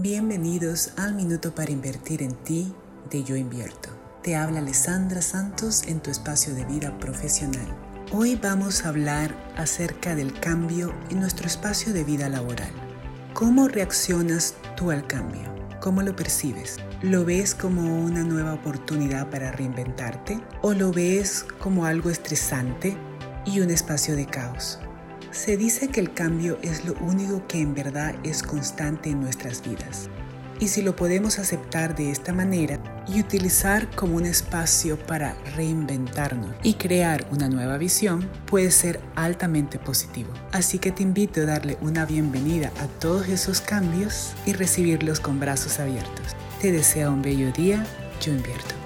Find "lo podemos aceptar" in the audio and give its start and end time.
30.82-31.94